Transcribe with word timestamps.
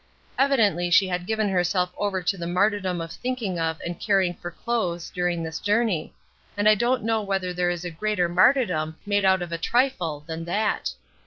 Evidently 0.39 0.89
she 0.89 1.09
had 1.09 1.27
given 1.27 1.47
herself 1.47 1.93
over 1.95 2.23
to 2.23 2.35
the 2.35 2.47
martyrdom 2.47 2.99
of 3.01 3.11
thinking 3.11 3.59
of 3.59 3.79
and 3.85 3.99
caring 3.99 4.33
for 4.33 4.49
clothes 4.49 5.11
during 5.11 5.43
this 5.43 5.59
journey, 5.59 6.11
and 6.57 6.67
I 6.67 6.73
don't 6.73 7.03
know 7.03 7.21
whether 7.21 7.53
there 7.53 7.69
is 7.69 7.85
a 7.85 7.91
greater 7.91 8.27
martyrdom 8.27 8.97
made 9.05 9.25
out 9.25 9.43
of 9.43 9.51
a 9.51 9.59
trifle 9.59 10.21
than 10.25 10.45
that. 10.45 10.89